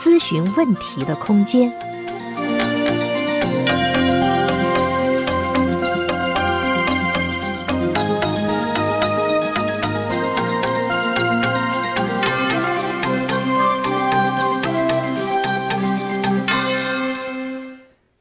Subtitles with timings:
[0.00, 1.72] 咨询问题的空间。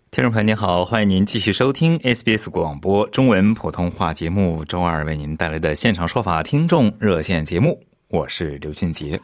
[0.10, 7.80] 听众朋友您好，欢迎您继续收听 SBS 广播中文普通话节目，周二为您带来的现场说法听众热线节目。
[8.08, 9.22] 我是刘俊杰。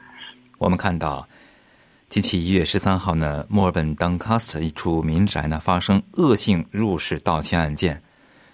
[0.60, 1.28] 我们看到，
[2.14, 8.04] 近期一月十三号呢，墨尔本 Doncaster 一处民宅呢发生恶性入室盗窃案件，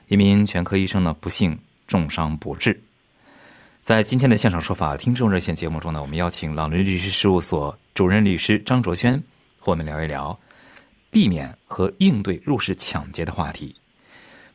[0.08, 2.82] 一名全科医生呢不幸重伤不治。
[3.82, 9.22] 在今天的现场说法听众热线节目中呢，我们邀请朗伦律师事务所主任律师张卓轩
[9.60, 10.40] 和我们聊一聊
[11.12, 13.76] 避免和应对入室抢劫的话题。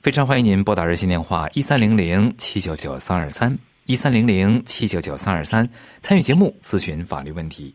[0.00, 3.58] 非常欢迎您拨打热线电话一三零零七九九三二三。
[3.84, 5.68] 一三零零七九九三二三，
[6.00, 7.74] 参与节目咨询法律问题。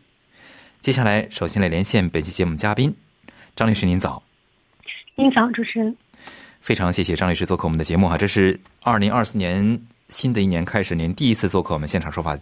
[0.80, 2.94] 接下来，首先来连线本期节目嘉宾
[3.54, 4.22] 张律师，您早。
[5.14, 5.94] 您早，主持人。
[6.62, 12.34] 非常谢谢张律师做客我们的节目哈，这是二零二四年新的一年开始，您第一次做客我们现场说法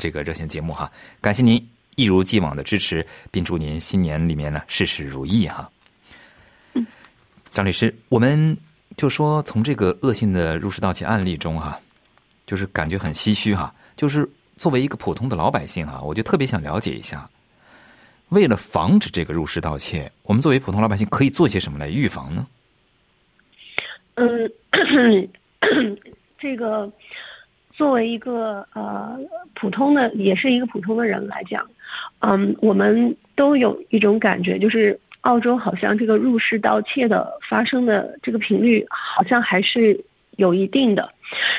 [0.00, 5.70] 这个热线节目哈，感谢您一如既往的支持，并祝您新年里面呢事事如意哈。
[6.72, 6.84] 嗯
[7.52, 8.56] 张律师，我们
[8.96, 11.78] 就说从这个恶性的入室盗窃案例中哈。
[12.46, 14.28] 就是感觉很唏嘘哈，就是
[14.58, 17.26] 作为一个普通的老百姓哈，我就特别想了解一下，
[18.34, 22.46] 为了防止这个入室盗窃，我们作为普通老百姓可以做些什么来预防呢？
[24.16, 24.50] 嗯，
[26.38, 26.90] 这个
[27.72, 29.18] 作为一个呃
[29.54, 31.64] 普通的，也是一个普通的人来讲，
[32.20, 39.98] 嗯，我们都有一种感觉，就是澳洲好像这个入室盗窃的发生的这个频率好像还是
[40.36, 41.12] 有一定的。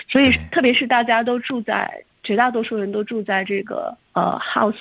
[0.09, 4.75] 所以，特别是大家都住在绝大多数人都住在这个呃 house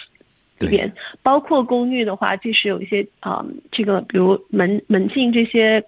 [0.58, 0.92] 里边，
[1.22, 5.84] 包括公寓的话，即使有一些啊，这个比如门门禁这些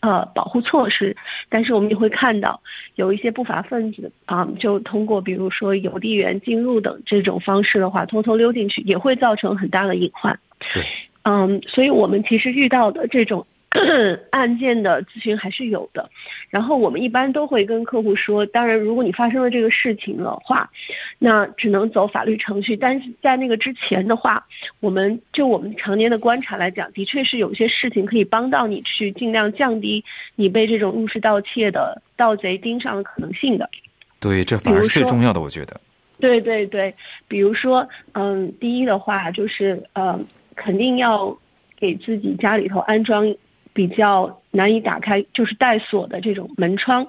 [0.00, 1.16] 呃保护措施，
[1.48, 2.60] 但是我们也会看到
[2.96, 10.38] 有一些不法分子啊，就通过比如说邮递员进入等这种方式的话，偷偷溜进去，也会造成很大的隐患。
[10.72, 10.82] 对，
[11.22, 13.46] 嗯，所以我们其实遇到的这种。
[14.30, 16.10] 案件的咨询还是有的，
[16.50, 20.70] 然后我们一般都会跟客户说，当然如果你发生了这个事情的话，
[21.18, 22.76] 那只能走法律程序。
[22.76, 24.46] 但是在那个之前的话，
[24.80, 30.04] 我们就我们常年的观察来讲，的确是有些事情可以帮到你去尽量降低
[30.36, 33.68] 你被这种入室盗窃的盗贼盯上的可能性的。
[34.20, 35.80] 对，这反而是最重要的，我觉得。
[36.20, 36.94] 对对对，
[37.26, 40.20] 比如说，嗯，第一的话就是，呃，
[40.54, 41.36] 肯定要
[41.76, 43.34] 给自己家里头安装。
[43.72, 47.06] 比较难以打开，就是带锁的这种门窗，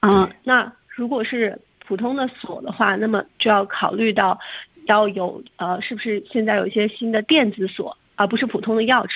[0.00, 4.38] 啊，那如果是普通的锁的话，那么就要考虑到
[4.86, 9.12] 要有呃，是不是现在有一些新的电子锁，而不是普通的钥匙。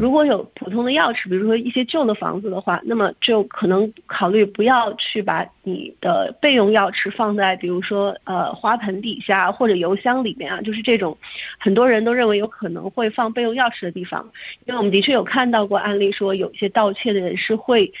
[0.00, 11.16] 如果有普通的钥匙，比如说一些旧的房子的话，那么就可能考虑不要去把你的备用钥匙放在，比如说呃花盆底下或者邮箱里面啊，就是这种
[11.58, 14.28] 很多人都认为有可能会放备用钥匙的地方。
[14.66, 17.92] 因为我们的确有看到过案例，说有一些盗窃的人是会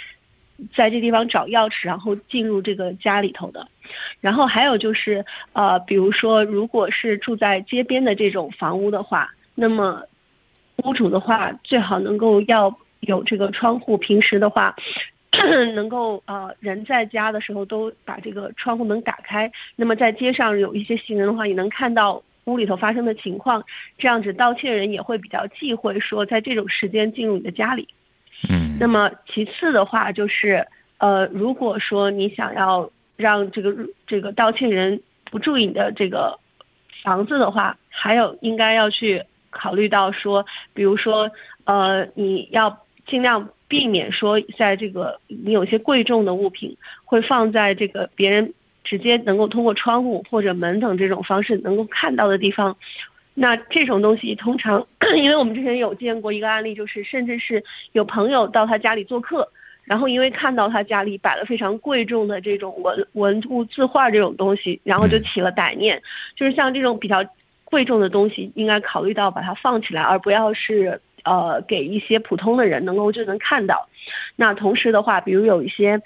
[0.74, 3.66] 在这地方找钥匙，然后进入这个家里头的。
[4.20, 10.02] 然后还有就是呃，比如说如果是住在街边的这种房屋的话，那么。
[10.84, 14.76] 屋主的话，最好能够要有这个窗户，平时的话，
[15.74, 19.50] 能够呃人在家的时候都把这个窗户门打开。
[19.74, 23.64] 那么在街上有一些行人的话，也能看到屋里头发生的情况，
[23.98, 27.88] 这样子盗窃人也会比较忌讳说在这种时间进入你的家里。
[28.48, 28.76] 嗯。
[28.78, 30.66] 那么其次的话就是，
[30.98, 33.74] 呃，如果说你想要让这个
[34.06, 36.38] 这个盗窃人不注意你的这个
[37.02, 39.22] 房子的话，还有应该要去。
[39.56, 40.44] 考虑到说，
[40.74, 41.30] 比如说，
[41.64, 48.52] 呃，你要尽量避免说，在这个你有些贵重的物品会放在这个别人
[48.84, 52.76] 直接能够通过窗户或者门等这种方式能够看到的地方。
[53.34, 54.86] 那这种东西通常，
[55.16, 57.62] 因为我们之前有见过一个案例，就是甚至是
[57.92, 59.48] 有朋友到他家里做客，
[59.84, 66.02] 然后因为看到他家里摆了非常贵重的这种文文物字画这种东西，然后就起了歹念，
[66.34, 67.24] 就是像这种比较。
[67.76, 73.86] 贵重的东西应该考虑到把它放起来，而不要是呃给一些普通的人能够就能看到。
[74.34, 76.00] 那同时的话，比如有一些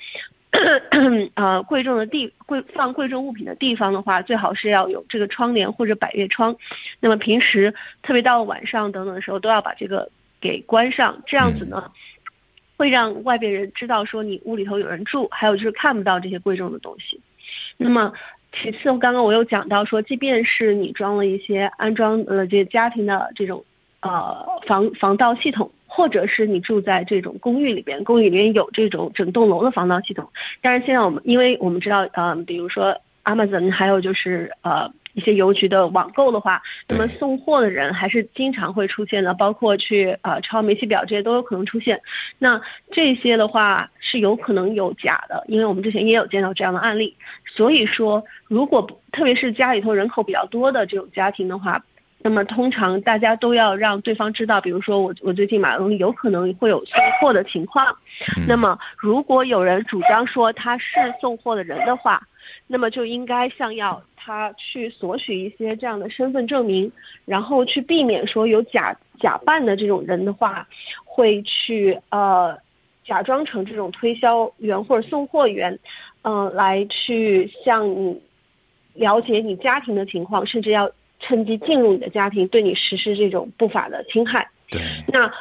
[1.36, 6.56] 呃贵重的地贵放贵重物品的地方的话，最好是要有这个窗帘或者百叶窗。
[6.98, 11.88] 那么平时特别到晚上等等的时候，都要把这个给关上，这样子呢。
[12.76, 17.20] 会让外边人知道说你屋里头有人住，还有就是看不到这些贵重的东西。
[17.76, 18.12] 那么
[18.52, 23.64] 其次，刚刚我又讲到说，即便是你装了一些安装了这家庭的这种
[24.00, 30.28] 呃防防盗系统，或者是你住在这种公寓里边，公寓里面有这种整栋楼的防盗系统。
[30.60, 34.90] 但是现在我们因为我们知道，嗯，比如说 Amazon，还有就是呃。
[35.14, 42.00] 一些邮局的网购的话，那么送货的人还是经常会出现的，包括去呃抄煤气表这些都有可能出现。
[42.38, 42.60] 那
[42.90, 47.16] 这些的话是有可能有假的，因为我们之前也有见到这样的案例。
[47.46, 51.82] 所以说，如果特别是家里头人口比较多的这种家庭的话，
[52.22, 57.96] 那么通常大家都要让对方知道，比如说我我最近买了东西，有可能会有送货的情况。
[58.46, 60.84] 那么如果有人主张说他是
[61.20, 62.22] 送货的人的话，
[62.70, 64.00] 那么就应该像要。
[64.22, 66.92] 他去索取一些这样的身份证明，
[67.24, 70.68] 然后去避免说有假假扮的这种人的话，
[71.06, 72.54] 会去呃
[73.02, 75.76] 假装成这种推销员或者送货员，
[76.20, 78.20] 嗯，来去向你
[78.92, 80.88] 了解你家庭的情况，甚至要
[81.18, 84.46] 趁机进入你的家庭，对你实施这种不法的侵害。
[84.68, 84.82] 对。
[85.08, 85.32] 那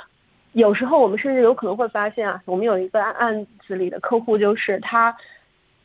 [0.53, 5.13] 有时候我们甚至有可能会发现啊，我们有一个案子里的客户就是他。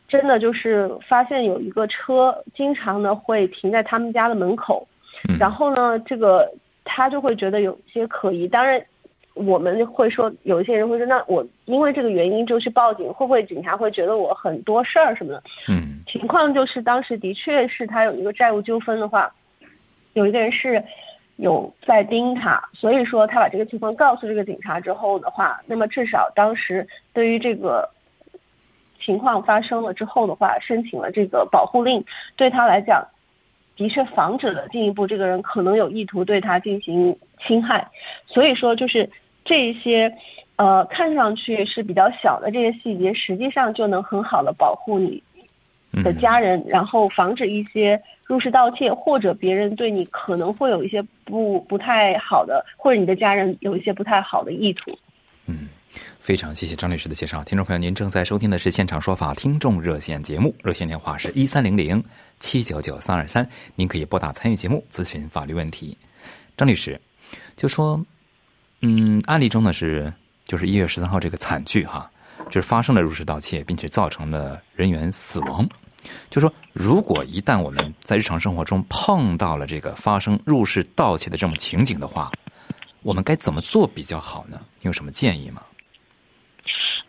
[0.07, 4.87] 真的就是发现有一个车经常呢会停在他们家的门口，
[5.41, 6.53] 然后呢，这个
[6.85, 8.47] 他就会觉得有些可疑。
[8.47, 8.81] 当然，
[9.33, 15.43] 我们会说有一些人会说，那我因为这个原因就去报警，会不会警察会觉得我很多事儿什么的？
[15.69, 19.33] 嗯，情况就是当时的确是他有一个债务纠纷的话，
[20.13, 20.85] 有一个人是
[21.37, 27.89] 有在盯他，所以说他把这个情况告诉这个警察之后的话，那么至少当时对于这个。
[29.05, 32.05] 情况发生了之后的话，申请了这个保护令，
[32.37, 33.07] 对他来讲，
[33.77, 37.17] 的确防止了进一步这个人可能有意图对他进行
[37.47, 37.89] 侵害。
[38.27, 39.11] 所以说，就是
[39.45, 40.17] 这些，
[40.57, 45.23] 呃，看上去是比较小的这些细节，实际上就能很好的保护你
[46.03, 54.97] 的家人，然后防止一些入室盗窃或者别人对你可能会有一些不不太好的，或者你的家人有一些不太好的意图。
[56.25, 62.03] 非常谢谢张律师的介绍，听众朋友，您正在收听的是现场说法听众热线节目，热线电话是一三零零
[62.41, 65.95] 七九九三二三，您可以拨打参与节目咨询法律问题。
[66.57, 66.99] 张律师
[67.57, 68.03] 就说，
[68.81, 70.11] 嗯，案例中呢是
[70.47, 72.11] 就是一月十三号这个惨剧哈，
[72.47, 75.69] 就是发生了入室盗窃，并且造成了人员死亡。
[76.31, 82.33] 就说如果一旦我们在日常生活中碰到了这个发生入室盗窃的这种情景的话，
[83.03, 84.59] 我们该怎么做比较好呢？
[84.81, 85.61] 你有什么建议吗？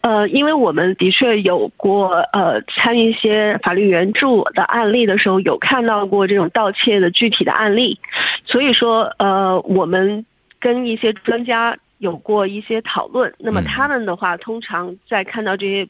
[0.05, 7.99] 呃，因为我们的确有过呃参与一些法律援助的案例的时候，有看到过这种盗窃的具体的案例，
[8.45, 10.23] 所以说呃我们
[10.59, 13.33] 跟一些专家有过一些讨论。
[13.39, 15.87] 那么他们的话，通常在看到这些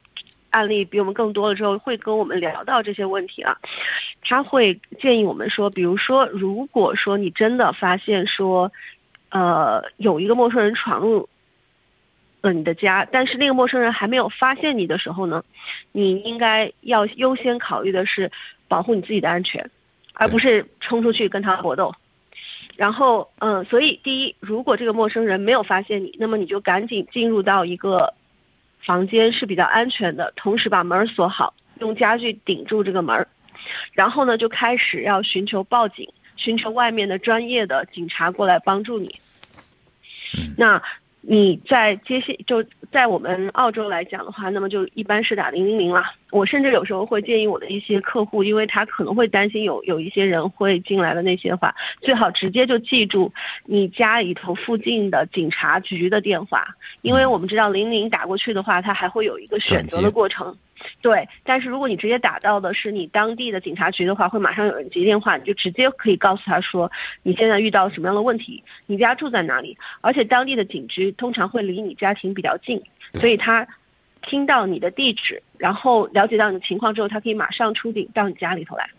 [0.52, 3.58] 案例比我们更多了之后，会跟我们聊到这些问题啊。
[4.24, 8.72] 他会建议我们说，比如说，如果说你真的发现说，
[9.32, 11.28] 呃，有一个陌生人闯入。
[12.46, 15.44] 了你的家，但是那个陌生人还没有发现你的时候呢，
[15.92, 18.32] 你应该要优先考虑的是
[18.68, 19.70] 保护你自己的安全，
[20.14, 21.94] 而不是冲出去跟他搏斗。
[22.76, 28.14] 然后，嗯，所以第一，如果这个陌生人没有发现你，那么你就赶紧进入到一个
[28.80, 33.28] 房间是比较安全的，同时把门锁好，用家具顶住这个门
[33.94, 39.20] 然后呢，就开始要寻求报警，寻求外面的专业的警察过来帮助你。
[40.58, 40.82] 那。
[41.28, 46.14] 你在接线就在我们澳洲来讲的话，那么就一般是打零零零啦。
[46.30, 53.32] 我甚至有时候会建议我的一些客户，因为他可能会担心有有一些人会进来的那些话，最好直接就记住
[53.66, 56.68] 你家里头附近的警察局的电话，
[57.02, 60.56] 因为我们知道零零打过去的话，它还会有一个选择的过程。
[61.02, 66.92] 对，但是如果你直接打到的是你当地的警察局的话，会马上有人接电话，你就直接可以告诉他说
[67.24, 72.82] 你现在遇到什么样的问题，你家住在哪里，而且当地的警局通常会离你家庭比较近，
[73.14, 73.66] 所以他
[74.22, 78.90] 听到你的地址，然后了解到你的情况之后，他可以马上出警到你家里头来。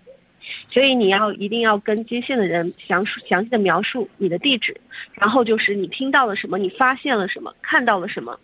[0.71, 4.80] 所以你要一定要跟接线的人详详细的描述你的地址，
[5.14, 8.38] 然后就是你听到了什么，你发现了什么，看到了什么。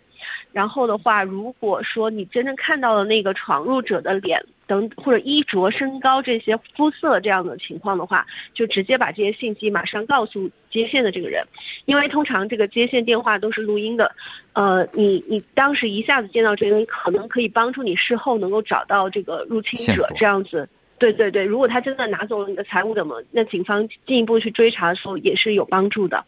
[0.53, 11.43] 然后的话，如果说你真正看到了那个闯入者的脸等或者衣着、身高这些肤色这样的情况的话，就直接把这些信息马上告诉接线的这个人，
[11.85, 14.15] 因为通常这个接线电话都是录音的，
[14.53, 20.69] 呃，你你当时一下子见到这个人，可能可以帮助你事后能够找到这个入侵者这样子。
[21.03, 23.21] 对对对，如果他真的拿走了你的财物，怎么？
[23.31, 26.23] 那警方进一步去追查的时候也是有帮助的。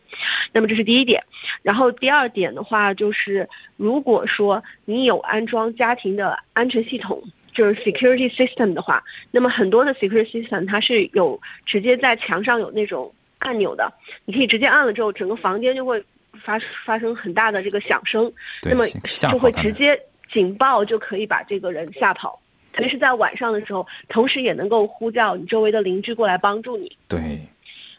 [0.51, 1.24] 那么这是第一点，
[1.62, 9.01] 然后第二点的话就是，如果说你有安装家庭的安全系统，就是 security system 的话，
[9.32, 13.89] 那么很多的 security system 它是有直接在墙上有那种按钮的，
[14.25, 16.03] 你可以直接按了之后，整个房间就会
[16.44, 18.29] 发发生很大的这个响声，
[18.63, 18.86] 那么
[19.32, 19.98] 就会直接
[20.34, 22.38] 警报就可以把这个人吓跑。
[22.75, 26.91] 特别是在晚上的时候，同时也能够呼叫你周围的邻居过来帮助你。
[27.08, 27.39] 对，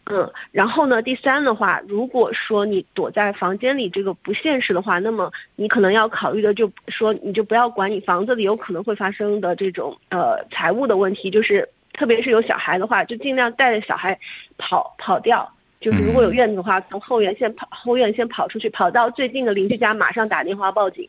[0.05, 14.19] 嗯，然后呢，第三的话，如果说你躲在房间里这个不现实的话，那么你可能要考虑的就说，你就不要管你房子里有可能会发生的这种呃财务的问题，就是特别是有小孩的话，就尽量带着小孩
[14.59, 15.51] 跑跑掉。
[15.81, 21.09] 就是如果有院子的话，从后院先跑后院先跑出去，跑到最近的邻居家，马上打电话报警。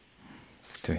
[0.81, 0.95] 对。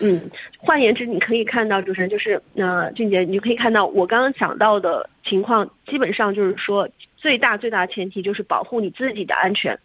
[0.00, 0.20] 嗯，
[0.58, 9.78] 换言之，你可以看到，主持人就是，呃，俊杰，你就可以看到我刚刚讲到的情况，基本上就是说，最大最大的前提就是保护你自己的安全。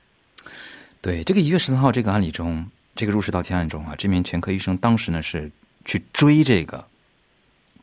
[1.00, 5.50] 对，这个一月十三号这个案例中，这个入室盗窃案中啊，这名全科医生当时呢是
[5.86, 6.84] 去追这个，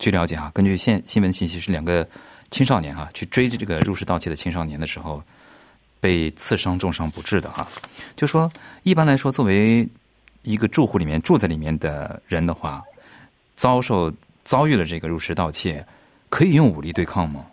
[0.00, 2.04] 据了解啊，根据现新闻信息是两个
[2.50, 5.22] 青少年哈去追这个入室盗窃的青少年的时候，
[6.00, 7.68] 被刺伤重伤不治的哈，
[8.16, 8.50] 就说
[8.82, 9.88] 一般来说作为。
[10.46, 12.80] 一个住户里面住在里面的人的话，
[13.56, 14.12] 遭受
[14.44, 15.84] 遭遇了这个入室盗窃，
[16.28, 17.44] 可以用武力对抗吗？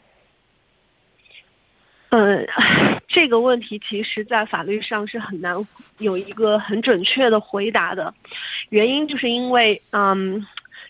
[2.10, 2.46] 呃，
[3.10, 5.56] 这个问题其实，在法律上是很难
[5.98, 8.14] 有一个很准确的回答的。
[8.70, 10.46] 原因就是因为，嗯，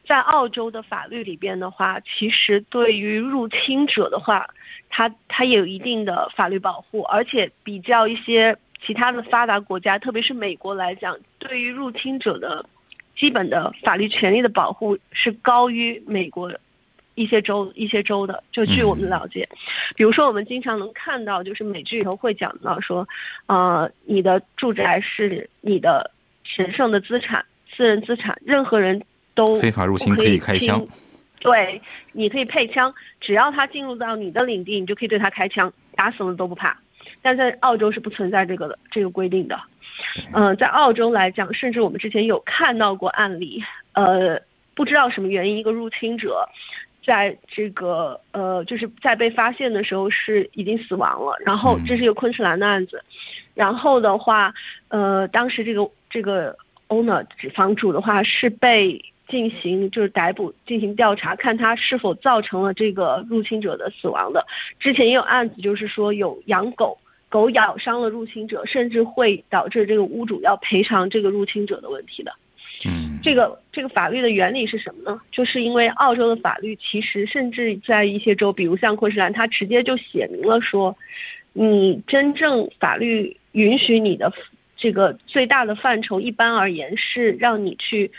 [0.05, 4.45] 在澳洲的法律里边的话，其实对于入侵者的话，
[4.89, 8.57] 他他也有一定的法律保护，而且比较一些。
[8.85, 12.65] 其他的发达国家，特别是美国来讲，对于入侵者的
[13.15, 16.51] 基本的法律权利的保护是高于美国
[17.15, 18.43] 一些州一些州的。
[18.51, 19.47] 就据我们了解，
[19.95, 23.07] 比如说我们经常能看到，就是美剧里头会讲到说，
[23.45, 26.11] 呃，你的住宅是你的
[26.43, 29.01] 神圣的资产、私人资产，任何人
[29.33, 30.85] 都非法入侵可以开枪。
[31.39, 31.81] 对，
[32.13, 36.77] 你可以配枪，只要他进入到你的领地，你就可以对他开枪，打死了都不怕。
[37.23, 39.57] 但在澳洲是不存在这个的这个规定的，
[40.33, 43.63] 嗯，在澳洲来讲，甚至我们之前有看到过案例，
[43.93, 44.39] 呃，
[44.75, 46.47] 不知道什么原因，一个入侵者，
[47.05, 53.01] 在这个呃，就是在被发现的时候是已经死亡了，然后这是一个昆士兰的案子，
[53.53, 54.53] 然后的话，
[54.89, 56.53] 呃，当时这个这个
[56.89, 57.25] owner
[57.55, 64.45] 房主的话是被进行就是逮捕进行调查，看他是否造成了这个入侵者的死亡的，
[64.77, 66.97] 之前也有案子，就是说有养狗。
[67.33, 72.31] 狗咬伤了入侵者，甚至会导致这个屋主要赔偿这个入侵者的问题的。
[72.85, 75.19] 嗯，这个这个法律的原理是什么呢？
[75.31, 80.95] 就是因为澳洲的法律其实甚至在一些州，比如像昆士兰，它直接就写明了说，
[81.53, 84.31] 你真正法律允许你的
[84.77, 88.11] 这个最大的范畴，一般而言是让你去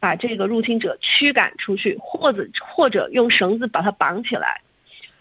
[0.00, 4.60] 把这个入侵者驱赶出去，或者或者用绳子把它绑起来，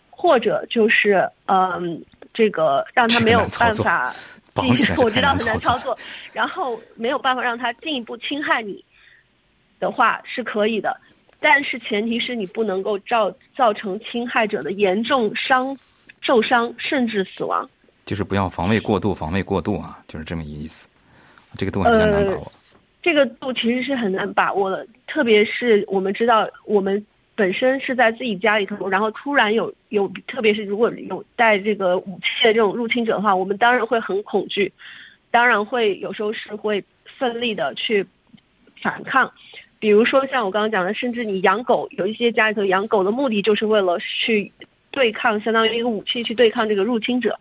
[0.09, 2.01] 或者就是嗯。
[2.37, 4.13] 这个让他没有办法，
[4.53, 5.97] 我知道很难操作，
[6.31, 8.85] 然后没有办法让他进一步侵害你
[9.79, 10.95] 的话是可以的，
[11.39, 15.75] 但是前提是你不能够造造成侵害者的严重伤、
[16.21, 17.67] 受伤甚至死亡。
[18.05, 20.87] 就是不要防卫过度，防卫过度啊，就是这么一个意思。
[21.57, 22.51] 这个度很难把握。
[23.01, 27.03] 这个度其实是很难把握的，特别是我们知道我们。
[27.37, 34.73] 本身是在自己家里头，然后突然有有，特别是如果有带这个武器的这种入侵者的话，我们当然会很恐惧，
[35.29, 38.03] 当然会有时候是会奋力的去
[38.81, 39.31] 反抗。
[39.77, 44.51] 比如说像我刚刚讲的，甚至你养狗，有一些家里头养狗的目的就是为了去
[44.89, 47.37] 对抗，相当于一个武器去对抗这个入侵者。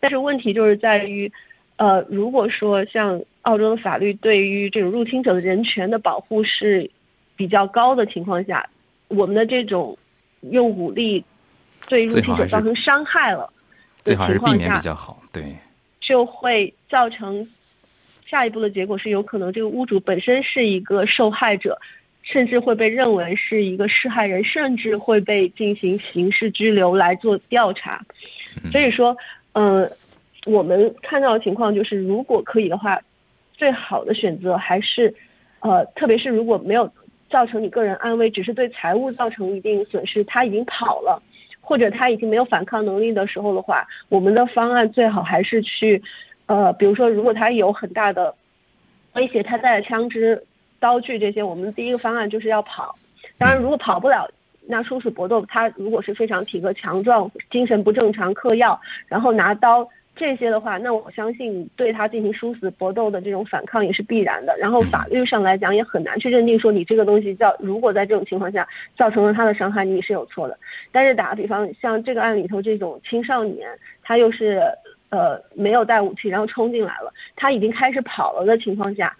[0.00, 1.30] 但是问题就是在于，
[1.76, 6.90] 呃，如果说像澳洲的法律对于这种入侵者的人权的保护是
[7.36, 8.68] 比较高的情况下。
[9.10, 9.98] 我们的这种
[10.52, 11.22] 用武力
[11.88, 13.52] 对入侵者造成伤害了，
[14.04, 15.20] 最好是避免比较好。
[15.32, 15.56] 对，
[15.98, 17.44] 就会造成
[18.24, 21.76] 下一步的结果是有可能这个屋主本身是一个受害者，
[22.22, 28.00] 甚至会被认为是一个施害人，甚至会被进行刑事拘留来做调查。
[28.70, 29.16] 所以说，
[29.54, 29.90] 嗯，
[30.46, 33.00] 我们看到的情况就是，如果可以的话，
[33.54, 35.12] 最好的选择还是，
[35.58, 36.88] 呃，特别是如果没有。
[37.30, 41.22] 造成你个人安危，只是对财物造成一定损失，他已经跑了，
[41.60, 46.02] 或者他已经没有反抗能力的时候的话，我们的方案最好还是去，
[46.46, 48.34] 呃，比如说如果他有很大的
[49.14, 50.44] 威胁，他带着枪支、
[50.78, 52.96] 刀具这些，我们第一个方案就是要跑。
[53.38, 54.28] 当然，如果跑不了，
[54.66, 59.88] 那殊死搏斗，他如果是非常体格强壮、精神不正常、嗑药，然后拿刀。
[60.20, 64.54] 这些的话，那我相信对他进行殊死搏斗的这种反抗也是必然的。
[64.58, 70.58] 然后法律上来讲也很难去认定说你这个东西叫如果在这种情况下造成了他的伤害，你是有错的。
[70.92, 73.66] 但是打个比方，像这个案里头这种青少年，
[74.02, 74.60] 他又是
[75.08, 79.16] 呃没有带武器，然后冲进来了，他已经开始跑了的情况下，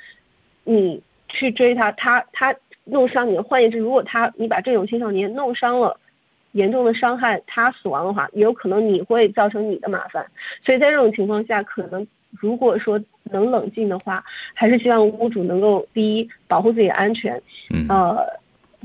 [0.64, 2.54] 你去追他，他他
[2.84, 3.38] 弄伤你。
[3.38, 5.98] 换言之，如果他你把这种青少年弄伤了。
[6.52, 10.26] 严重的伤害他死亡的话，也有可能你会造成你的麻烦。
[10.64, 12.06] 所以在这种情况下，可能
[12.40, 17.40] 如果说能冷静的话，还是希望屋主能够第一保护自己的安全，
[17.88, 18.26] 呃，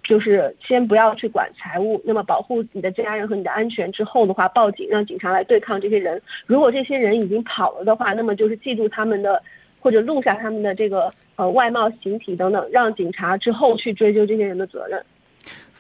[0.04, 6.22] 就是先不要去管财务，那么保护你的家人和你的安全之后的话，报警让警察来对抗这些人。
[6.46, 9.42] 如果这些人已经跑了的话，那么就是记住他们的
[9.80, 15.04] 或者录下他们的这个呃外貌、形体等等，让警察之后去追究这些人的责任。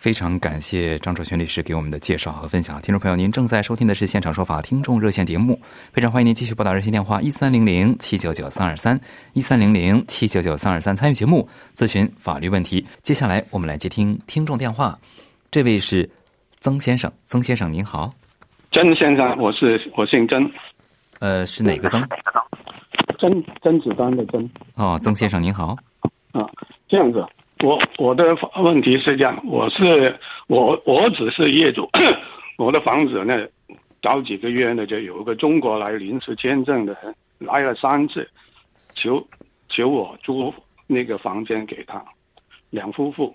[0.05, 2.79] 非常感谢张卓全律师给我们的介绍和分享。
[2.79, 5.59] 听众朋友，您正在收听的是《现场说法》听众热线节目，
[5.91, 9.01] 非常欢迎您继续拨打热线电话一三零零七九九三二三
[9.33, 12.85] 一三零零七九九三二三参与节目咨询法律问题。
[13.01, 14.95] 接下来我们来接听听众电话，
[15.49, 16.07] 这位是
[16.59, 18.07] 曾先生，曾先生您好，
[18.71, 20.47] 曾先生，我是我姓曾，
[21.17, 22.07] 呃，是哪个曾？
[23.17, 24.47] 曾曾子丹的曾。
[24.75, 25.75] 哦，曾先生您好。
[26.31, 26.45] 啊，
[26.87, 27.25] 这样子。
[27.63, 31.89] 我我的问题是这样，我是我我只是业主，
[32.57, 33.47] 我的房子呢，
[34.01, 38.29] 早几个月呢就有一个中国来临时签证的人来了三次，
[38.93, 39.25] 求
[39.69, 40.53] 求我租
[40.85, 42.03] 那个房间给他，
[42.71, 43.33] 两夫妇，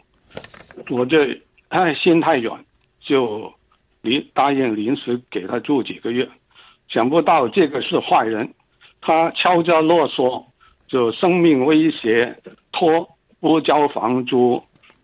[0.90, 2.62] 我这他心太软，
[3.00, 3.50] 就
[4.02, 6.28] 临答应临时给他住几个月，
[6.88, 8.52] 想不到这个是坏人，
[9.00, 10.46] 他敲诈勒索，
[10.86, 12.36] 就生命威胁
[12.70, 13.08] 拖。
[13.40, 14.62] 不交房租，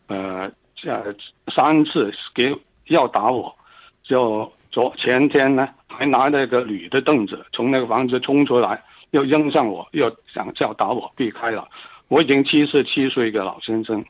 [0.09, 1.17] 呃，这
[1.49, 2.55] 三次给
[2.89, 3.55] 要打我，
[4.03, 11.67] 就昨前天呢，还拿那个铝的凳子从那个房子冲出来，又扔上我，又想叫打我，避开了。
[12.09, 14.05] 我已经七十七岁一个老先生，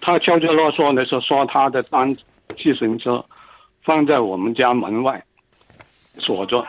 [0.00, 2.14] 他悄悄啰嗦的说说他的单
[2.56, 3.24] 自行车
[3.82, 5.24] 放在我们家门外
[6.18, 6.64] 锁着，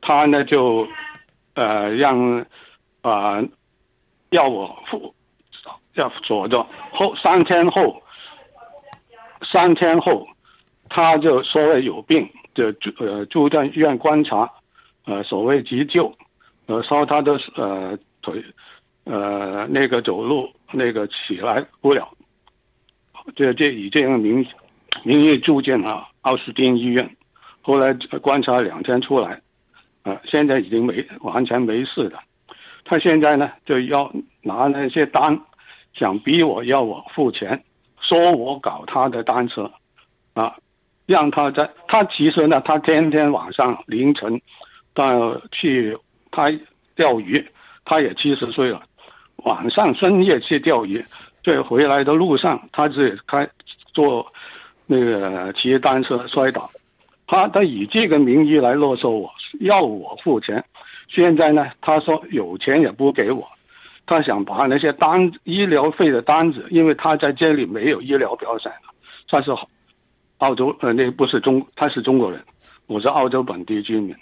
[0.00, 0.86] 他呢就
[1.54, 2.44] 呃让
[3.00, 3.42] 啊
[4.30, 5.14] 要我付。
[5.98, 8.00] 要锁着后三天后，
[9.42, 10.26] 三天后，
[10.88, 14.48] 他就所谓有病，就住呃住在医院观察，
[15.06, 16.14] 呃所谓急救，
[16.66, 18.42] 呃说他的呃腿，
[19.04, 22.08] 呃那个走路那个起来不了，
[23.34, 24.46] 这这已经名
[25.02, 27.16] 名誉住进了奥斯汀医院，
[27.60, 29.40] 后来观察两天出来，
[30.04, 32.20] 呃现在已经没完全没事了，
[32.84, 35.36] 他现在呢就要拿那些单。
[35.94, 37.62] 想逼我要我付钱，
[38.00, 39.70] 说我搞他的单车，
[40.34, 40.56] 啊，
[41.06, 44.40] 让他在他其实呢，他天天晚上凌晨
[44.94, 45.96] 到去
[46.30, 46.52] 他
[46.94, 47.44] 钓鱼，
[47.84, 48.82] 他也七十岁了，
[49.38, 51.04] 晚上深夜去钓鱼，
[51.42, 53.48] 在回来的路上，他是开
[53.92, 54.24] 坐
[54.86, 56.70] 那个骑单车摔倒，
[57.26, 60.64] 他他以这个名义来勒索我，要我付钱，
[61.08, 63.46] 现在呢，他说有钱也不给我。
[64.08, 68.72] 他想把那些单医疗费的单子，因为他在这里没有医疗保险
[69.28, 69.54] 他是
[70.38, 72.42] 澳洲呃，那不是中，他是中国人，
[72.86, 74.16] 我是澳洲本地居民。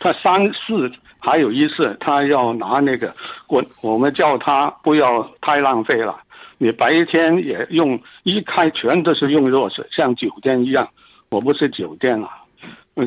[0.00, 0.90] 他三次
[1.20, 3.14] 还有一次，他要拿那个
[3.46, 6.20] 我我们叫他不要太浪费了，
[6.58, 10.88] 你白天也用一开全都是用热水，像酒店一样。
[11.28, 12.30] 我不是酒店啊，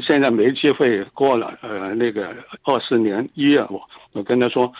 [0.02, 2.34] 现在没机会过了呃那个
[2.64, 3.82] 二十年一月，我
[4.14, 4.72] 我跟他说。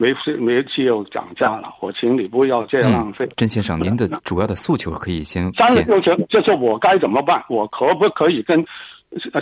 [0.00, 3.28] 煤气煤气又涨价了，我请你不要这样浪费。
[3.36, 5.52] 甄先生，您的主要的诉求可以先。
[5.54, 7.44] 三个诉求就是我该怎么办？
[7.48, 8.64] 我可不可以跟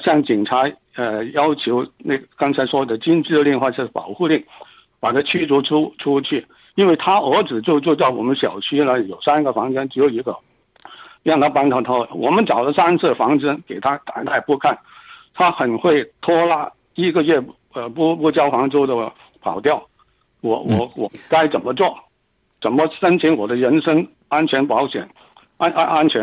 [0.03, 0.65] 向警察
[0.95, 4.43] 呃要求那刚才说的禁制令或者保护令，
[4.99, 6.47] 把他驱逐出出去？
[6.75, 10.35] 因为他儿子就就在我们小区呢，有三个房间，只有一个，
[11.23, 11.93] 让他搬到他。
[12.15, 14.79] 我们找了三次房间给他，他也不看，
[15.35, 17.43] 他很会拖拉，一个月
[17.75, 18.95] 呃不不交房租的
[19.43, 19.87] 跑掉。
[20.47, 21.97] 我我我该怎么做？
[22.61, 25.07] 怎么申请我的人身安全保险？
[25.59, 26.23] 安安安全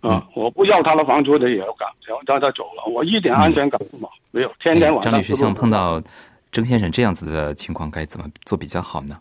[0.00, 0.24] 啊！
[0.34, 4.10] 我不要他的房租的也要赶，然后他他走了，我一点安全感都没有。
[4.30, 5.12] 没有天天晚上。
[5.12, 6.00] 张律师，像碰到
[6.52, 9.18] 郑先生这样子的情况，该怎么做比较好呢？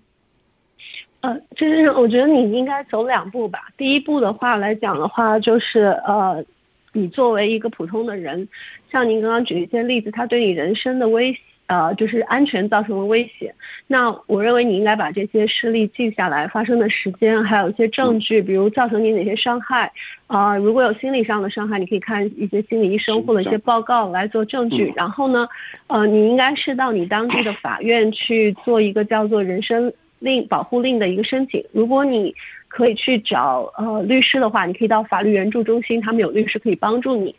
[1.22, 3.68] 呃，就是我觉得你应该走两步吧。
[3.78, 6.44] 第一步的话来讲的话，就是呃，
[6.92, 8.48] 你作为一个普通的人，
[8.92, 11.40] 像您刚刚举一些例子，他对你人生的威胁。
[11.74, 13.52] 呃，就是安全造成了威胁。
[13.88, 19.92] 那我认为你应该把这些事例记下来，发生的时间，还有一些证据，比如造成你哪些伤害。
[20.28, 24.94] 啊，如果有心理上的伤害，你可以看一些心理医生或者一些报告来做证据。
[24.96, 25.48] 然后呢，
[25.88, 31.66] 呃，你应该是到你当地的法院去做一个叫做人身令保护令的一个申请。
[31.72, 32.36] 如果你
[32.76, 37.36] 可以去找呃律师的话，你可以到法律援助中心，他们有律师可以帮助你。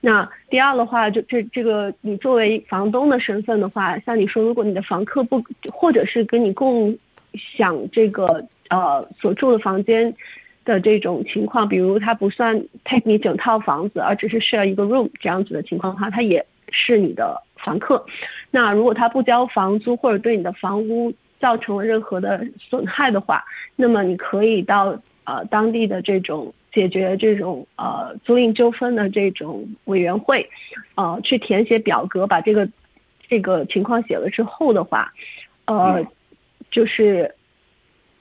[0.00, 6.96] 那第二的话，就这这个你作为房东的身份的话，像你说，如果你的房客不或者是跟你共
[7.34, 10.14] 享这个呃所住的房间
[10.64, 18.06] 的这种情况，比如他不算 take 你整套房子，而只是需要一个 room 这样子的情况的话，他也是你的房客。
[18.52, 23.44] 那如果他不交房租或者对你的房屋造成了任何的损害的话，
[23.76, 30.48] 那么你可以到呃当地的这种解决这种呃租赁纠纷的这种委员会，
[30.94, 32.68] 呃去填写表格，把这个
[33.28, 35.12] 这个情况写了之后的话，
[35.66, 36.06] 呃
[36.70, 37.34] 就是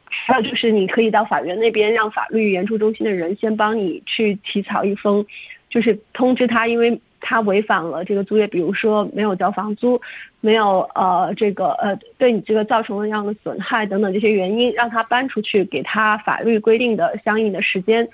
[0.05, 5.25] 还有就是你可以到法院那边让法律援助中心的人先帮你去起草一封，
[5.69, 7.01] 就是通知他，因为。
[7.27, 9.99] 他违反了这个租约，比如说没有交房租，
[10.41, 18.07] 没有呃这个呃对你这个造成了样的损害等等这些原因，让他搬出去，给他法律规定的相应的时间，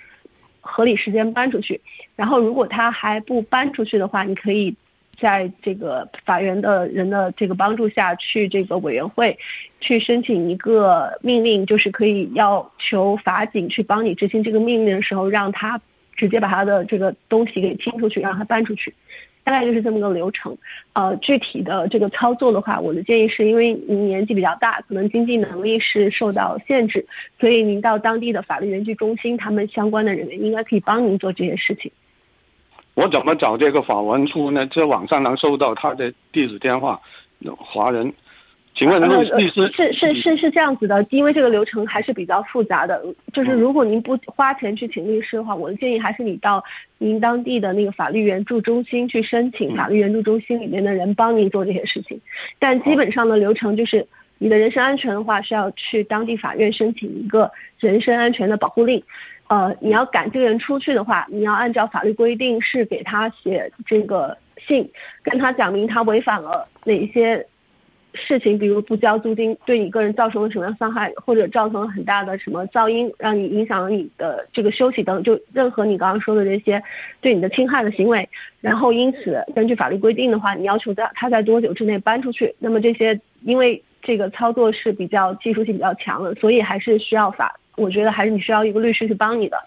[0.61, 1.81] 合理时间搬出去。
[2.15, 4.73] 然后如果他还不搬出去的话，你可以
[5.19, 9.37] 在这个法院的人的这个帮助下去这个委员会，
[9.81, 15.81] 去申请一个命令，就是可以要求法警去帮你执行这个命令的时候，让他。
[16.15, 18.93] 直接把他的这个东西给清出去，让他搬出去，
[19.43, 20.55] 大概就是这么个流程。
[20.93, 27.05] 呃，具体的这个操作的话，我的建议是因为您年纪比较大，可能经济能力是受到限制，
[27.39, 31.91] 所以您到当地的法律援助中心，他们相关的人员应该可以帮您做这些事情。
[32.93, 34.67] 我怎么找这个法文处呢？
[34.67, 36.99] 在网上能搜到他的地址电话，
[37.57, 38.13] 华人。
[38.81, 38.99] 请问
[39.37, 42.99] 律师是是是是这样子的，因为这个流程还是比较复杂的。
[43.31, 46.63] 就是如果您不花钱去请律师的话，我的建议还是你到
[46.97, 52.19] 您当地的那个法律援助中心去申请，法律援助中心里面的人帮您做这些事情。
[52.57, 54.03] 但基本上的流程就是，
[54.39, 59.03] 你的人身安全的话是要去当地法院申请一个人身安全的保护令。
[59.47, 64.35] 呃，你要赶这个人出去的话，你要按照法律规定是给他写这个
[64.67, 64.89] 信，
[65.21, 67.45] 跟他讲明他违反了哪些。
[68.13, 76.81] 事情，比如不交租金，对你个人造成了什么样伤害，或者造成了很大的什么噪音，让你影响了你的这个休息等，就任何你刚刚说的这些
[77.21, 78.27] 对你的侵害的行为，
[78.59, 82.53] 然后因此根据法律规定的话，你要求在他在多久之内搬出去。
[82.59, 89.57] 那么这些因为这个操作是比较技术性比较强的，所以还是需要法，我觉得还是你需要一个律师去帮你的。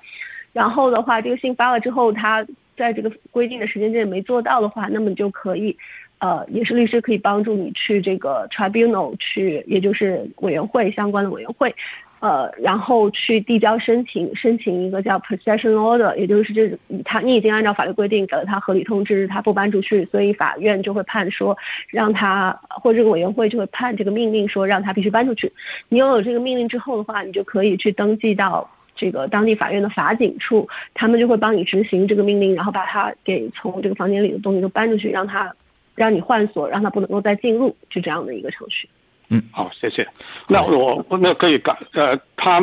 [0.52, 5.76] 然后的话，这个信发了之后，他在这个规定的时间内没做到的话，那么你就可以。
[6.24, 11.74] 呃，也是律师可以帮助你去这个 tribunal 去，也就是委员会相关的委员会，
[12.20, 21.54] 呃，然后去递交申请，申请一个叫 possession order，也就是这他你已经按照法律规定给了他合理通知，他不搬出去，所以法院就会判说
[21.88, 25.52] 让他或者这个委员会就会判这个命令说让他必须搬出去。
[25.90, 35.54] 你拥有这个命令之后的话，你就可以去登记到这个当地法院的法警处，他们就会帮你执行这个命令，然后把他给从这个房间里的东西都搬出去，让他。
[35.94, 38.88] 让你换锁，让他不能够再进入，就这样的一个程序。
[39.28, 40.06] 嗯，好，谢谢。
[40.48, 42.60] 那我那可以改呃，他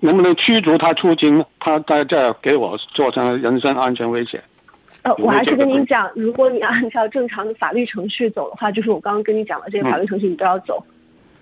[0.00, 1.44] 能不能驱逐他出境？
[1.60, 4.42] 他在这给我造成人身安全威胁。
[5.02, 10.84] 呃，我还是跟您讲，如果你按照正常的法律程序走的话，就是我刚刚跟你讲的这些法律程序，你都要走。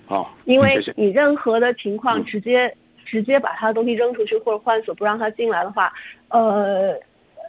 [0.06, 5.92] 好，因为你任何的情况直接直接把他的东西扔出去或者换锁不让他进来的话，
[6.28, 6.98] 呃。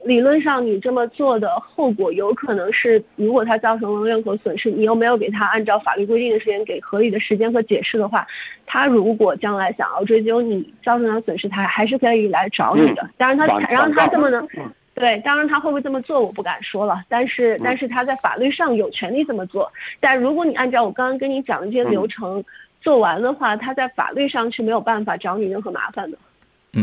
[0.05, 8.25] 理论上，你这么做的后果有可能是，如果他造成了任何损失，你又没有给他按照法律规定的时间给合理的时间和解释的话，
[8.65, 13.09] 他如果将来想要追究你造成的损失，他还是可以来找你的。
[13.17, 14.47] 当然，他然后他这么能，
[14.93, 17.03] 对，当然他会不会这么做，我不敢说了。
[17.09, 19.71] 但是，但是他在法律上有权利这么做。
[19.99, 22.43] 但如果你按照我刚刚跟你讲的这些流程
[22.81, 26.17] 做完的话，他在法律上是没有办法找你任何麻烦的。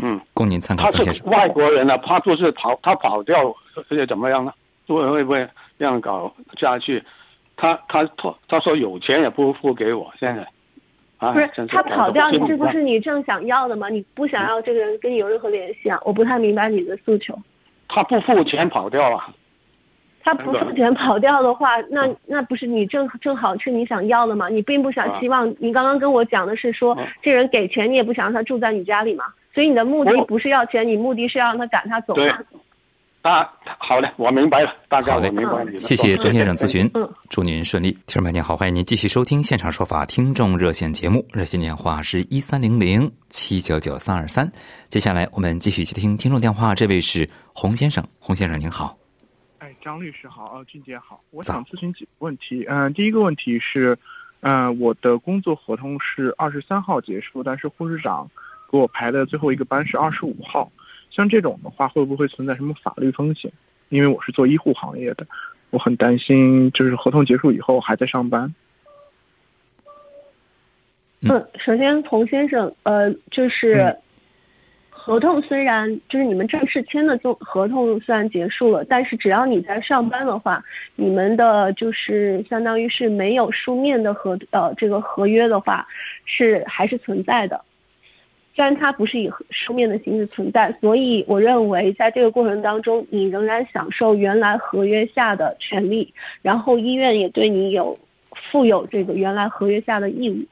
[0.02, 0.90] 嗯，供您参考。
[0.90, 3.54] 他是外国人呢，他就是跑，他跑掉，
[3.88, 4.52] 而且怎么样呢？
[4.86, 7.02] 会会不会这样搞下去？
[7.56, 10.46] 他他他他说有钱也不付给我，现在
[11.18, 13.88] 啊，不是他跑掉，你这不是你正想要的吗？
[13.88, 15.98] 你不想要这个人跟你有任何联系啊？
[16.04, 17.38] 我不太明白你的诉求。
[17.88, 19.22] 他不付钱跑掉了。
[20.24, 24.48] 他不付钱跑掉的话，那那不是你正正好是你想要的吗？
[24.48, 29.26] 你并不想希望，你刚刚跟我讲的是说，这人给钱你也不想让他住在你家里嘛？
[29.54, 32.14] 所以你的目的不是要钱，你目的是要让他赶他走。
[32.14, 32.30] 对。
[33.22, 35.78] 啊，好嘞，我明白了，大概我明白了。
[35.78, 37.90] 谢谢曾先生咨询，嗯，祝您顺利。
[38.06, 44.52] 听众朋友您好，欢迎您继续收听现场说法听众热线节目，热线电话是一三零零七九九三二三。
[44.90, 48.94] 接下来我们继续接听听众电话，这位是洪先生，洪先生您好。
[49.56, 52.66] 哎，张律师好，呃，俊杰好，我想咨询几个问题。
[52.68, 53.98] 嗯，第一个问题是，
[54.40, 58.28] 嗯，我的工作合同是二十三号结束，但是护士长
[58.74, 60.70] 给我排的最后一个班是二十五号。
[61.10, 63.52] 像这种的话，会不会存在什么法律风险？
[63.88, 65.24] 因为我是做医护行业的，
[65.70, 68.52] 我很担心，就是合同结束以后还在上班。
[71.20, 73.96] 嗯，首先，洪先生，呃，就是
[74.90, 80.64] 合同虽然就是你们正式签的合合同虽然结束了，但是只要你在上班的话，
[80.96, 85.86] 你们的就是相当于是没有书面的合呃这个合约的话，
[86.24, 87.64] 是还是存在的。
[88.54, 97.98] 虽然它不是以书面的形式存在，所以我认为在这个过程当中，你仍然享受原来合约下的权利，然后医院也对你有
[98.50, 100.46] 负有这个原来合约下的义务。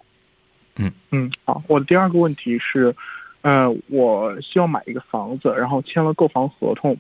[0.77, 2.93] 嗯嗯，好，我的第二个问题是，
[3.43, 6.97] 呃，我希望买一个房子，然后签了购房合同，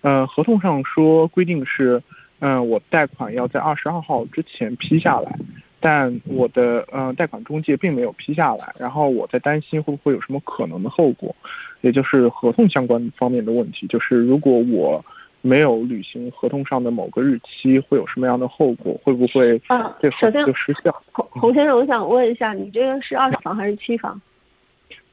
[0.00, 2.02] 呃，合同上说规定是，
[2.38, 5.38] 嗯，我贷款要在二十二号之前批下来。
[5.80, 11.34] 但我的嗯贷款中介并没有批下来，然后我在担心会不会有什么可能的后果，
[11.82, 15.04] 也就是合同相关方面的问题，就是如果我
[15.40, 19.00] 没有履行合同上的某个日期，会有什么样的后果？
[19.04, 19.96] 会不会啊？
[20.00, 20.92] 对，首先就失效。
[21.12, 24.20] 洪洪先生，我想问一下，你这个是二手房还是期房？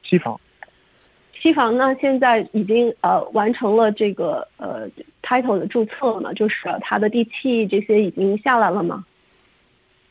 [0.02, 0.38] 期房。
[1.32, 4.88] 期房呢现在已经呃完成了这个呃
[5.22, 6.32] title 的注册了吗？
[6.32, 9.04] 就是它的地契这些已经下来了吗？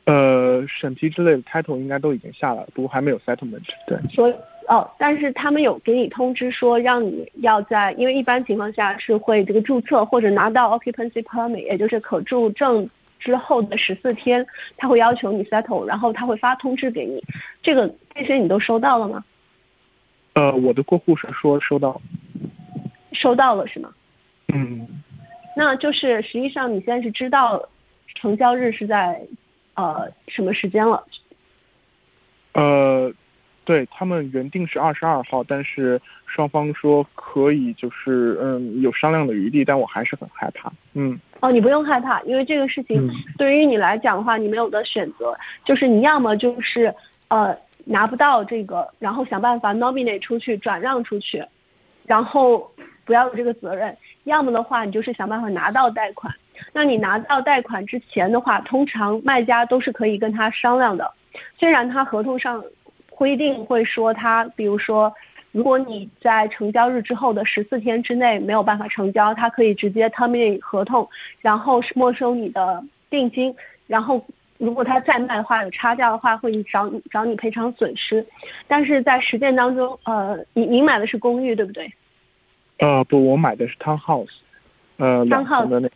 [0.05, 3.63] 呃，审批之类的 title 应该都已经下来了，不过还没有 settlement。
[3.87, 4.33] 对，所以
[4.67, 12.87] 哦，但是他们有给你通知说，让你要在，因为一般情况下是会这个注册或者拿到 occupancy permit，也就是可住证
[13.19, 14.45] 之后的十四天，
[14.77, 17.23] 他会要求你 settle，然后他会发通知给你。
[17.63, 19.25] 这个这些你都收到了吗？
[20.33, 21.99] 呃，我的过户是说收到，
[23.11, 23.89] 收到了是吗？
[24.53, 24.87] 嗯，
[25.55, 27.67] 那就是实际上你现在是知道
[28.13, 29.19] 成交日是在。
[29.75, 31.03] 呃，什么时间了？
[32.53, 33.11] 呃，
[33.63, 40.71] 对他们原定是二十二号，但是双方说可以，就是嗯有商量的余地，但我还是很害怕。
[40.93, 41.19] 嗯。
[41.41, 46.93] 哦，你不用害怕，因为这个事情对于你来讲的话，你没有的选择，就是你要么就是
[47.27, 51.43] 呃拿不到这个，然后想办法 nominate 出去，转让出去，
[52.05, 52.71] 然后
[53.03, 56.33] 不要有这个责任；要么的话，你就是想办法拿到贷款。
[56.73, 61.11] 那你拿到贷款之前的话，通常卖家都是可以跟他商量的。
[61.57, 62.63] 虽然他合同上
[63.09, 65.13] 规定会说他，比如说，
[65.51, 71.07] 如果你在成交日之后的十四天之内没有办法成交，他可以直接 terminate 合同，
[71.39, 73.55] 然后是没收你的定金。
[73.87, 74.25] 然后
[74.57, 78.25] 如果他再卖的话，有差价的话，会找你找你赔偿损失。
[78.67, 81.91] 但是在实践当中，呃，你您买的是公寓对不对？
[82.79, 84.27] 呃，不，我买的是 townhouse，
[84.97, 85.89] 呃，两层的那。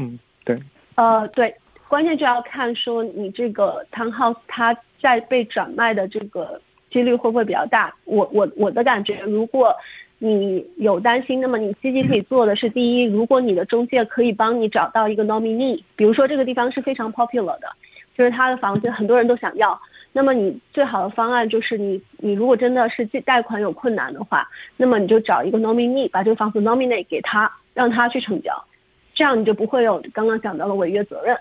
[0.00, 0.58] 嗯，对，
[0.94, 1.54] 呃，对，
[1.88, 6.58] 关键就要看说你这个 townhouse 它在被转卖的这个
[6.90, 7.94] 几率会不会比较大。
[8.06, 9.76] 我我我的感觉，如果
[10.18, 17.68] 你有担心，那么你积极可以做的是，第一，如果你的中介可以帮你找到一个 nominee，比如说这个地方是非常 popular 的，
[18.16, 19.78] 就是他的房子很多人都想要，
[20.12, 28.64] 那么你最好的方案就是你你如果真的是借贷款有困难的话，那么你就找一个 nominee，把这个房子 nominate 给他，让他去成交。
[29.20, 31.36] 这样你就不会有刚刚讲到的违约责任。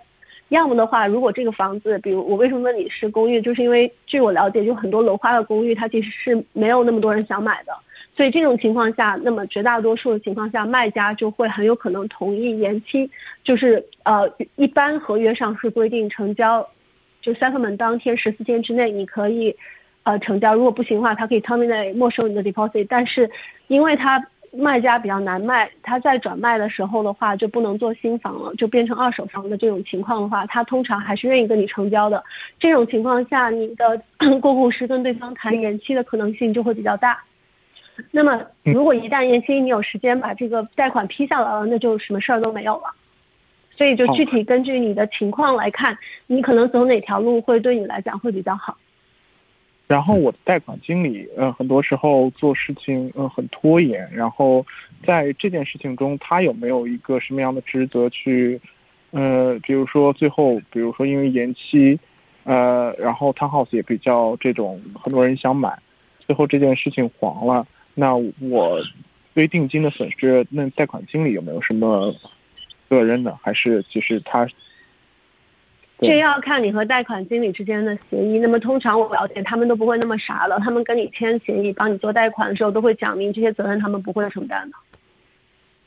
[0.49, 7.71] 要么的话，如果这个房子，比如我为什么问你是公寓，就是因为据我了解，就很多楼花的公寓，它其实是没有那么多人想买的。
[8.17, 13.09] 所以这种情况下，那么绝大多数的情况下，卖家就会很有可能同意延期。
[13.45, 16.67] 就是呃，一般合约上是规定成交，
[17.21, 19.55] 就 settlement 当天十四天之内你可以
[20.03, 20.53] 呃成交。
[20.53, 22.85] 如果不行的话，他可以 terminate 没收你的 deposit。
[22.89, 23.31] 但是
[23.67, 32.23] 因为它卖家比较难卖，他在转卖的时候的话就不能做新房了，就变成二手房的这种情况的话，他通常还是愿意跟你成交的。
[32.59, 34.01] 这种情况下，你的
[34.41, 37.19] 过户时跟对方谈延期的可能性就会比较大。
[38.11, 42.83] 那么，如果一旦延期，你有时间把这个贷款批下来了，那就什么事儿都没有了。
[43.77, 48.77] 所以，就具体根据你的情况来看，你可能走哪条路会对你来讲会比较好。
[49.89, 54.07] 然后我的贷款经理，呃，很多时候做事情，呃，很拖延。
[54.13, 54.63] 然后
[55.03, 58.61] 在这件事情中，他有没有一个什么样的职责去，
[59.09, 61.99] 呃，比如说最后，比如说因为延期，
[62.43, 65.75] 呃，然后 townhouse 也比较这种很多人想买，
[66.19, 68.79] 最后这件事情黄了，那我
[69.33, 72.13] 对定金的损失，那贷款经理有没有什么
[72.87, 73.35] 责任呢？
[73.41, 74.47] 还是其实他？
[76.01, 78.39] 这要看你和贷款经理之间的协议。
[78.39, 84.77] 那么通常我了解，他们都不会那么傻了，他们跟你签协议，帮你做贷款的时候，都会讲明这些责任，他们不会承担的。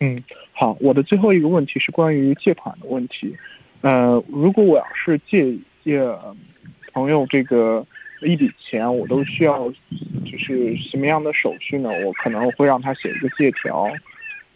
[0.00, 0.22] 嗯，
[0.52, 3.36] 好，我的最后一个问题是关于借款的问题。
[3.80, 6.00] 呃，如果我要是借借
[6.92, 7.84] 朋友这个
[8.20, 11.88] 一笔钱，我都需要就是什么样的手续呢？
[12.04, 13.88] 我可能会让他写一个借条，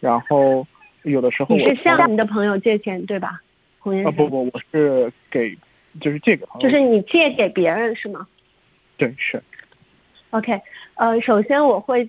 [0.01, 0.67] 然后
[1.03, 3.41] 有的时候你是向你的朋友借钱对吧？
[4.05, 5.57] 啊不不，我是给，
[6.01, 6.69] 就是借给朋友。
[6.69, 8.27] 就是你借给别人是吗？
[8.97, 9.43] 对，是。
[10.31, 10.61] OK，
[10.95, 12.09] 呃，首先我会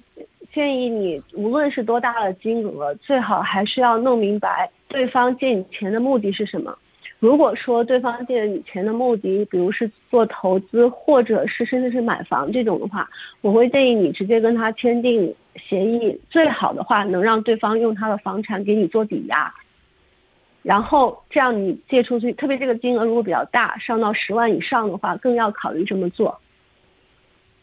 [0.54, 6.78] 建议你，无论是多大的金额，最好还是要弄明白对方借你钱的目的是什么。
[7.20, 13.10] 如果说对方借你钱的目的，比如是做投资，或者是甚至是买房这种的话，
[13.42, 19.54] 我会建议你直接跟他签订协议，最好的话能让对方用他的房产给你做抵押。
[20.68, 26.38] 然后这样你借出去，特别这个金额如果比较大，上到十万以上的话，更要考虑这么做。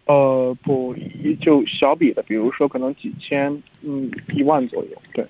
[0.06, 0.94] 呃，不，
[1.38, 5.26] 就小笔的，比如说可能几千，嗯，一万左右，对。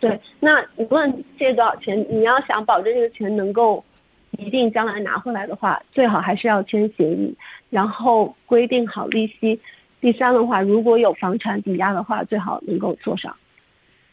[0.00, 3.84] 对，那无论借多少钱，你要想保证这个钱能够
[4.32, 7.32] 一定将来拿回来的话，最好还是要签协议，
[7.70, 9.60] 然后规定好利息。
[10.00, 13.36] 第三的话，如果有房产抵押的话，最好能够做上。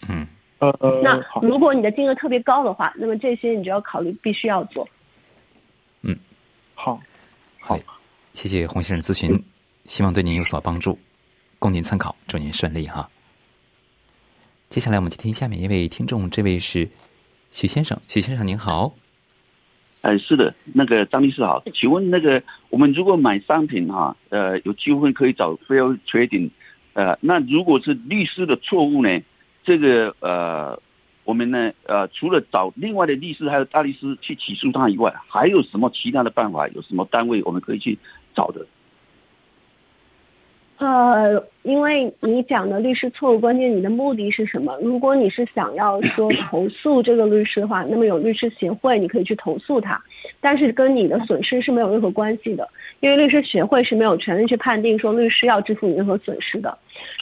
[0.07, 0.27] 嗯。
[0.79, 4.87] 呃，那如果你的金额特别高的话，那么这些你就要考虑必须要做。
[6.01, 6.15] 嗯，
[6.75, 6.99] 好，
[7.59, 7.79] 好，
[8.33, 9.43] 谢谢洪先生咨询，
[9.85, 10.97] 希望对您有所帮助，
[11.59, 13.09] 供您参考，祝您顺利哈。
[14.69, 16.89] 接下来我们接听下面一位听众，这位是
[17.51, 18.93] 许先生，许先生您好。
[20.01, 26.49] 哎，是的，那个张律师好，请问那个我们如果买商品哈，呃，有机会可以找 fair trading，
[26.93, 29.21] 呃，那如果是律师的错误呢？
[29.63, 30.79] 这个呃，
[31.23, 36.67] 我们呢呃，除了找另外的律师还有大律师去起诉他以外，还有什么其他的办法？
[36.69, 37.97] 有什么单位我们可以去
[38.35, 38.65] 找的？
[40.79, 44.77] 呃，因为你讲的律师错误，关键你的目的是什么？
[44.81, 50.01] 如果你是想要说投诉这个律师的话， 那么有律师协会，你可以去投诉他，
[50.41, 52.67] 但是跟你的损失是没有任何关系的，
[52.99, 56.77] 因为律师协会是没有权利去判定说律师要支付你任何损失的。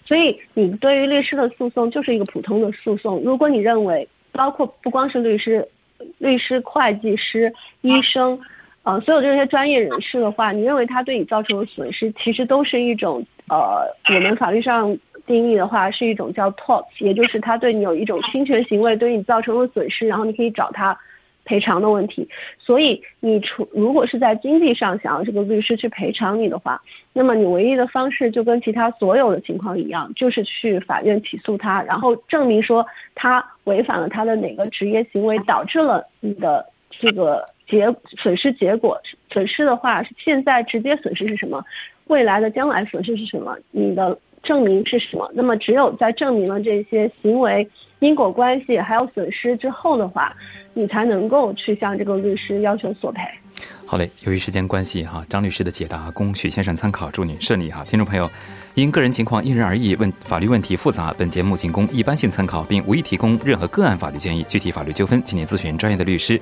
[0.05, 3.21] 所以，你对于律师的诉讼就是一个普通的诉讼。
[3.23, 5.67] 如果你认为，包括不光是律师、
[6.17, 8.39] 律师、会计师、医生，
[8.83, 13.23] 呃，所有这些专业人士的话，你认为他对你造成的损失，其实都是一种。
[13.51, 13.85] 呃，
[14.15, 20.97] 我们法律上定义的话是一种叫 tort，也就是他对你有一种侵权行为，对你造成了损失，然后你可以找他
[21.43, 22.29] 赔偿的问题。
[22.57, 32.85] 所以你除如果是在经济上想要这个律师去赔偿你的话，那么你唯一的方式就跟其他所有的情况一样，就是去法院起诉他，然后证明说
[33.15, 38.97] 他违反了他的哪个职业行为，导致了你的这个结损失结果。
[39.29, 41.61] 损失的话，现在直接损失是什么？
[42.11, 43.57] 未来的将来损失是什么？
[43.71, 45.31] 你的证明是什么？
[45.33, 47.65] 那么只有在证明了这些行为
[47.99, 50.35] 因果关系还有损失之后的话，
[50.73, 53.21] 你才能够去向这个律师要求索赔。
[53.85, 57.83] 好嘞，由于时间关系哈，张律师的解答供许先生参考，祝您顺利哈。
[57.85, 58.29] 听众朋友，
[58.73, 64.43] 因个人情况因人而异，问法律问题复杂，本节目仅供一般性参考，并无意提供任何个案法律建议。
[64.43, 66.41] 具体法律纠纷，请您咨询专业的律师。